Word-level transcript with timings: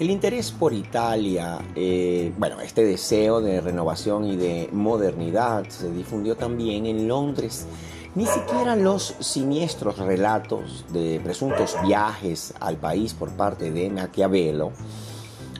El 0.00 0.08
interés 0.08 0.50
por 0.50 0.72
Italia, 0.72 1.58
eh, 1.74 2.32
bueno, 2.38 2.58
este 2.62 2.82
deseo 2.84 3.42
de 3.42 3.60
renovación 3.60 4.24
y 4.24 4.34
de 4.34 4.70
modernidad 4.72 5.68
se 5.68 5.90
difundió 5.90 6.38
también 6.38 6.86
en 6.86 7.06
Londres. 7.06 7.66
Ni 8.14 8.24
siquiera 8.24 8.76
los 8.76 9.14
siniestros 9.20 9.98
relatos 9.98 10.86
de 10.90 11.20
presuntos 11.22 11.76
viajes 11.86 12.54
al 12.60 12.78
país 12.78 13.12
por 13.12 13.28
parte 13.32 13.72
de 13.72 13.90
Maquiavelo, 13.90 14.72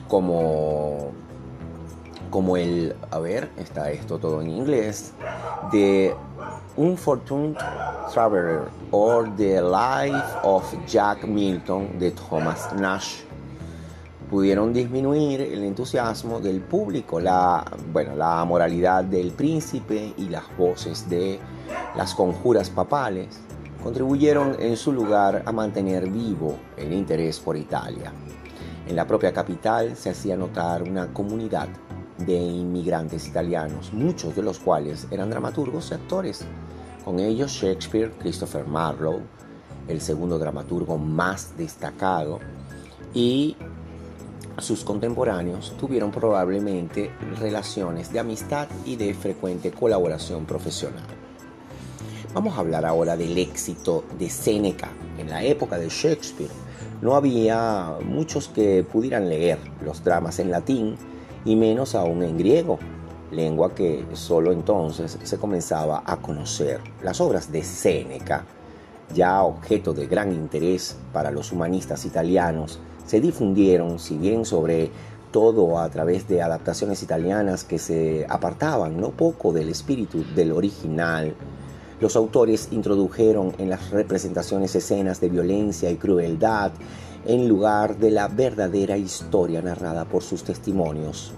como, 0.07 1.11
como 2.31 2.57
el, 2.57 2.95
a 3.11 3.19
ver, 3.19 3.51
está 3.57 3.91
esto 3.91 4.17
todo 4.17 4.41
en 4.41 4.49
inglés, 4.49 5.13
de 5.71 6.15
Unfortunate 6.77 7.59
Traveler 8.11 8.61
or 8.89 9.29
The 9.35 9.61
Life 9.61 10.39
of 10.41 10.63
Jack 10.87 11.25
Milton 11.25 11.99
de 11.99 12.09
Thomas 12.09 12.73
Nash 12.73 13.19
pudieron 14.31 14.71
disminuir 14.71 15.41
el 15.41 15.61
entusiasmo 15.65 16.39
del 16.39 16.61
público, 16.61 17.19
la, 17.19 17.65
bueno, 17.91 18.15
la 18.15 18.45
moralidad 18.45 19.03
del 19.03 19.31
príncipe 19.31 20.13
y 20.17 20.29
las 20.29 20.45
voces 20.57 21.09
de 21.09 21.37
las 21.97 22.15
conjuras 22.15 22.69
papales 22.69 23.41
contribuyeron 23.83 24.55
en 24.57 24.77
su 24.77 24.93
lugar 24.93 25.43
a 25.45 25.51
mantener 25.51 26.09
vivo 26.09 26.55
el 26.77 26.93
interés 26.93 27.41
por 27.41 27.57
Italia. 27.57 28.13
En 28.87 28.95
la 28.95 29.05
propia 29.05 29.33
capital 29.33 29.97
se 29.97 30.11
hacía 30.11 30.37
notar 30.37 30.83
una 30.83 31.11
comunidad 31.11 31.67
de 32.17 32.37
inmigrantes 32.37 33.27
italianos, 33.27 33.91
muchos 33.91 34.33
de 34.33 34.43
los 34.43 34.59
cuales 34.59 35.07
eran 35.11 35.29
dramaturgos 35.29 35.91
y 35.91 35.95
actores. 35.95 36.45
Con 37.03 37.19
ellos 37.19 37.51
Shakespeare, 37.51 38.13
Christopher 38.19 38.65
Marlowe, 38.65 39.23
el 39.89 39.99
segundo 39.99 40.39
dramaturgo 40.39 40.97
más 40.97 41.57
destacado, 41.57 42.39
y 43.13 43.57
sus 44.57 44.83
contemporáneos 44.83 45.73
tuvieron 45.79 46.11
probablemente 46.11 47.11
relaciones 47.39 48.11
de 48.11 48.19
amistad 48.19 48.67
y 48.85 48.95
de 48.95 49.13
frecuente 49.13 49.71
colaboración 49.71 50.45
profesional. 50.45 51.03
Vamos 52.33 52.55
a 52.55 52.59
hablar 52.59 52.85
ahora 52.85 53.17
del 53.17 53.37
éxito 53.37 54.05
de 54.17 54.29
Séneca. 54.29 54.89
En 55.17 55.29
la 55.29 55.43
época 55.43 55.77
de 55.77 55.89
Shakespeare 55.89 56.51
no 57.01 57.15
había 57.15 57.95
muchos 58.05 58.47
que 58.47 58.83
pudieran 58.83 59.27
leer 59.27 59.57
los 59.83 60.03
dramas 60.03 60.39
en 60.39 60.51
latín 60.51 60.95
y 61.43 61.55
menos 61.55 61.95
aún 61.95 62.23
en 62.23 62.37
griego, 62.37 62.79
lengua 63.31 63.73
que 63.73 64.05
solo 64.13 64.51
entonces 64.51 65.17
se 65.21 65.37
comenzaba 65.37 66.03
a 66.05 66.17
conocer. 66.17 66.79
Las 67.03 67.19
obras 67.19 67.51
de 67.51 67.63
Séneca, 67.63 68.45
ya 69.13 69.43
objeto 69.43 69.93
de 69.93 70.07
gran 70.07 70.31
interés 70.31 70.97
para 71.13 71.31
los 71.31 71.51
humanistas 71.51 72.05
italianos, 72.05 72.79
se 73.05 73.19
difundieron, 73.19 73.99
si 73.99 74.17
bien 74.17 74.45
sobre 74.45 74.91
todo 75.31 75.79
a 75.79 75.89
través 75.89 76.27
de 76.27 76.41
adaptaciones 76.41 77.03
italianas 77.03 77.63
que 77.63 77.79
se 77.79 78.25
apartaban 78.29 78.99
no 78.99 79.11
poco 79.11 79.53
del 79.53 79.69
espíritu 79.69 80.23
del 80.35 80.51
original, 80.51 81.33
los 81.99 82.15
autores 82.15 82.69
introdujeron 82.71 83.53
en 83.57 83.69
las 83.69 83.91
representaciones 83.91 84.75
escenas 84.75 85.21
de 85.21 85.29
violencia 85.29 85.89
y 85.91 85.97
crueldad 85.97 86.71
en 87.25 87.47
lugar 87.47 87.97
de 87.97 88.11
la 88.11 88.27
verdadera 88.27 88.97
historia 88.97 89.61
narrada 89.61 90.05
por 90.05 90.23
sus 90.23 90.43
testimonios. 90.43 91.31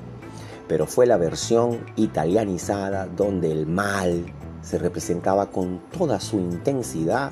Pero 0.67 0.88
fue 0.88 1.05
la 1.05 1.17
versión 1.17 1.79
italianizada 1.97 3.07
donde 3.07 3.51
el 3.51 3.67
mal 3.67 4.25
se 4.61 4.79
representaba 4.79 5.47
con 5.47 5.81
toda 5.95 6.21
su 6.21 6.39
intensidad 6.39 7.31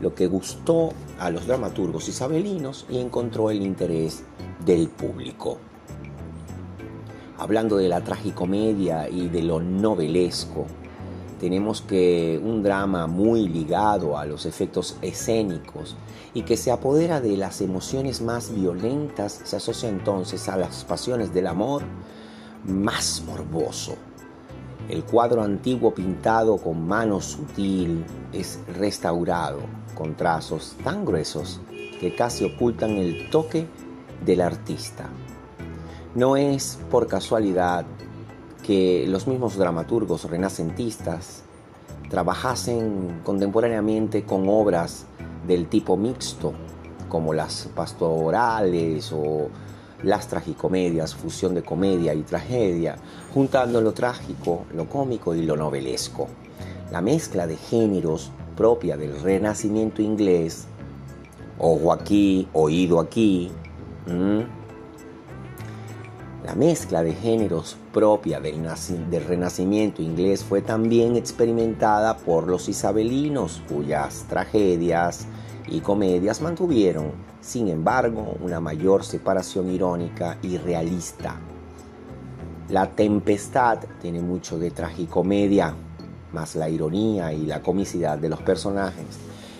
lo 0.00 0.14
que 0.14 0.26
gustó 0.26 0.90
a 1.18 1.30
los 1.30 1.46
dramaturgos 1.46 2.08
isabelinos 2.08 2.86
y 2.88 2.98
encontró 2.98 3.50
el 3.50 3.62
interés 3.62 4.22
del 4.64 4.88
público. 4.88 5.58
Hablando 7.38 7.76
de 7.76 7.88
la 7.88 8.02
tragicomedia 8.02 9.08
y 9.08 9.28
de 9.28 9.42
lo 9.42 9.60
novelesco, 9.60 10.66
tenemos 11.38 11.80
que 11.80 12.38
un 12.42 12.62
drama 12.62 13.06
muy 13.06 13.48
ligado 13.48 14.18
a 14.18 14.26
los 14.26 14.44
efectos 14.44 14.96
escénicos 15.00 15.96
y 16.34 16.42
que 16.42 16.58
se 16.58 16.70
apodera 16.70 17.20
de 17.22 17.36
las 17.38 17.62
emociones 17.62 18.20
más 18.20 18.54
violentas 18.54 19.40
se 19.44 19.56
asocia 19.56 19.88
entonces 19.88 20.48
a 20.50 20.58
las 20.58 20.84
pasiones 20.84 21.32
del 21.32 21.46
amor 21.46 21.82
más 22.66 23.22
morboso 23.26 23.96
el 24.90 25.04
cuadro 25.04 25.42
antiguo 25.42 25.94
pintado 25.94 26.58
con 26.58 26.86
mano 26.86 27.20
sutil 27.20 28.04
es 28.32 28.58
restaurado 28.76 29.60
con 30.00 30.14
trazos 30.14 30.76
tan 30.82 31.04
gruesos 31.04 31.60
que 32.00 32.14
casi 32.14 32.46
ocultan 32.46 32.92
el 32.92 33.28
toque 33.28 33.66
del 34.24 34.40
artista. 34.40 35.10
No 36.14 36.38
es 36.38 36.78
por 36.90 37.06
casualidad 37.06 37.84
que 38.62 39.04
los 39.06 39.26
mismos 39.26 39.58
dramaturgos 39.58 40.24
renacentistas 40.24 41.42
trabajasen 42.08 43.20
contemporáneamente 43.24 44.24
con 44.24 44.48
obras 44.48 45.04
del 45.46 45.68
tipo 45.68 45.98
mixto, 45.98 46.54
como 47.10 47.34
las 47.34 47.68
pastorales 47.74 49.12
o 49.12 49.50
las 50.02 50.28
tragicomedias, 50.28 51.14
fusión 51.14 51.54
de 51.54 51.62
comedia 51.62 52.14
y 52.14 52.22
tragedia, 52.22 52.96
juntando 53.34 53.82
lo 53.82 53.92
trágico, 53.92 54.64
lo 54.74 54.88
cómico 54.88 55.34
y 55.34 55.42
lo 55.42 55.56
novelesco. 55.56 56.26
La 56.90 57.02
mezcla 57.02 57.46
de 57.46 57.58
géneros 57.58 58.32
propia 58.56 58.96
del 58.96 59.20
renacimiento 59.20 60.02
inglés, 60.02 60.66
ojo 61.58 61.92
aquí, 61.92 62.48
oído 62.52 63.00
aquí, 63.00 63.50
la 66.44 66.54
mezcla 66.54 67.02
de 67.02 67.12
géneros 67.12 67.76
propia 67.92 68.40
del, 68.40 68.62
del, 69.10 69.24
renacimiento 69.24 70.02
inglés 70.02 70.42
fue 70.42 70.62
también 70.62 71.16
experimentada 71.16 72.16
por 72.16 72.48
los 72.48 72.68
isabelinos, 72.68 73.62
cuyas 73.68 74.26
tragedias 74.28 75.26
y 75.68 75.80
comedias 75.80 76.40
mantuvieron 76.40 77.30
sin 77.40 77.68
embargo, 77.68 78.36
una 78.42 78.60
mayor 78.60 79.02
separación 79.04 79.70
irónica 79.70 80.38
y 80.42 80.58
realista. 80.58 81.36
La 82.68 82.90
tempestad 82.90 83.78
tiene 84.00 84.20
mucho 84.20 84.58
de 84.58 84.70
tragicomedia, 84.70 85.74
más 86.32 86.56
la 86.56 86.68
ironía 86.68 87.32
y 87.32 87.46
la 87.46 87.62
comicidad 87.62 88.18
de 88.18 88.28
los 88.28 88.40
personajes, 88.42 89.18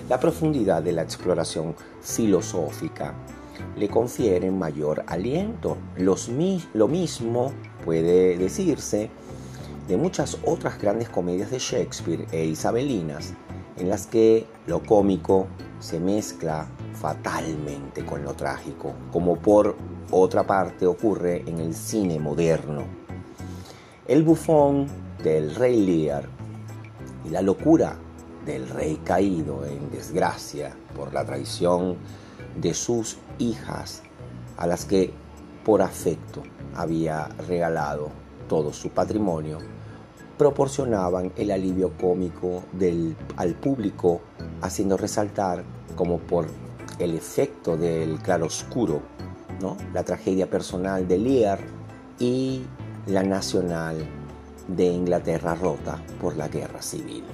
la 0.09 0.19
profundidad 0.19 0.83
de 0.83 0.93
la 0.93 1.03
exploración 1.03 1.75
filosófica 2.01 3.15
le 3.77 3.89
confieren 3.89 4.59
mayor 4.59 5.05
aliento. 5.07 5.77
lo 5.97 6.89
mismo 6.89 7.53
puede 7.85 8.37
decirse 8.37 9.11
de 9.87 9.97
muchas 9.97 10.39
otras 10.45 10.81
grandes 10.81 11.09
comedias 11.09 11.51
de 11.51 11.59
Shakespeare 11.59 12.27
e 12.33 12.45
isabelinas, 12.45 13.35
en 13.77 13.89
las 13.89 14.07
que 14.07 14.47
lo 14.67 14.83
cómico 14.83 15.47
se 15.81 15.99
mezcla 15.99 16.67
fatalmente 16.95 18.05
con 18.05 18.23
lo 18.23 18.35
trágico, 18.35 18.93
como 19.13 19.37
por 19.37 19.77
otra 20.11 20.47
parte 20.47 20.87
ocurre 20.87 21.43
en 21.47 21.59
el 21.59 21.75
cine 21.75 22.19
moderno. 22.19 22.85
El 24.07 24.23
bufón 24.23 24.87
del 25.23 25.55
rey 25.55 25.85
Lear 25.85 26.40
y 27.25 27.31
la 27.31 27.43
locura 27.43 27.97
del 28.45 28.69
rey 28.69 29.01
caído 29.05 29.65
en 29.67 29.91
desgracia 29.91 30.75
por 30.97 31.13
la 31.13 31.25
traición 31.25 31.97
de 32.61 32.75
sus 32.75 33.19
hijas, 33.39 34.03
a 34.57 34.67
las 34.67 34.85
que 34.85 35.13
por 35.65 35.83
afecto 35.83 36.43
había 36.75 37.29
regalado 37.47 38.11
todo 38.49 38.73
su 38.73 38.91
patrimonio, 38.91 39.59
proporcionaban 40.39 41.33
el 41.37 41.51
alivio 41.51 41.93
cómico 42.01 42.63
del, 42.73 43.15
al 43.37 43.55
público, 43.55 44.23
haciendo 44.63 44.97
resaltar 44.97 45.65
como 45.97 46.19
por 46.19 46.47
el 46.99 47.15
efecto 47.15 47.77
del 47.77 48.19
claroscuro, 48.19 49.03
la 49.93 50.03
tragedia 50.05 50.49
personal 50.49 51.07
de 51.07 51.19
Lear 51.19 51.59
y 52.19 52.63
la 53.07 53.23
nacional 53.23 53.99
de 54.69 54.85
Inglaterra 54.85 55.55
rota 55.55 56.03
por 56.21 56.37
la 56.37 56.49
guerra 56.49 56.83
civil. 56.83 57.25